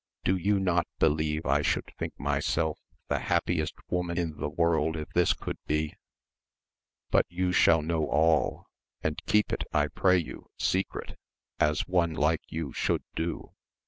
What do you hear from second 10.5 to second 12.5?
secret, as one like